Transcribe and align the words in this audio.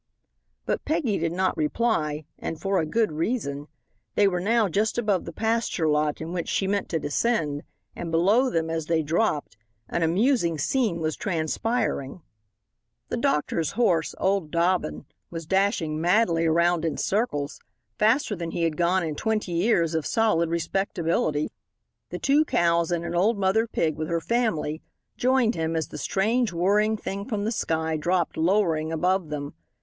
But 0.65 0.83
Peggy 0.83 1.19
did 1.19 1.31
not 1.31 1.55
reply, 1.55 2.25
and 2.39 2.59
for 2.59 2.79
a 2.79 2.87
good 2.87 3.11
reason. 3.11 3.67
They 4.15 4.27
were 4.27 4.39
now 4.39 4.67
just 4.67 4.97
above 4.97 5.25
the 5.25 5.31
pasture 5.31 5.87
lot 5.87 6.19
in 6.19 6.33
which 6.33 6.49
she 6.49 6.65
meant 6.65 6.89
to 6.89 6.97
descend, 6.99 7.61
and 7.95 8.09
below 8.09 8.49
them, 8.49 8.67
as 8.71 8.87
they 8.87 9.03
dropped, 9.03 9.57
an 9.89 10.01
amusing 10.01 10.57
scene 10.57 10.99
was 11.01 11.15
transpiring. 11.15 12.23
The 13.09 13.17
Doctor's 13.17 13.73
horse, 13.73 14.15
old 14.17 14.49
Dobbin, 14.49 15.05
was 15.29 15.45
dashing 15.45 16.01
madly 16.01 16.47
around 16.47 16.83
in 16.83 16.97
circles, 16.97 17.59
faster 17.99 18.35
than 18.35 18.49
he 18.49 18.63
had 18.63 18.77
gone 18.77 19.03
in 19.03 19.13
twenty 19.13 19.51
years 19.51 19.93
of 19.93 20.07
solid 20.07 20.49
respectability; 20.49 21.51
the 22.09 22.17
two 22.17 22.43
cows, 22.43 22.91
and 22.91 23.05
an 23.05 23.13
old 23.13 23.37
mother 23.37 23.67
pig 23.67 23.97
with 23.97 24.07
her 24.07 24.19
family, 24.19 24.81
joined 25.15 25.53
him 25.53 25.75
as 25.75 25.89
the 25.89 25.99
strange 25.99 26.51
whirring 26.51 26.97
thing 26.97 27.23
from 27.23 27.43
the 27.45 27.51
sky 27.51 27.95
dropped 27.97 28.35
lowering 28.35 28.91
above 28.91 29.29
them. 29.29 29.53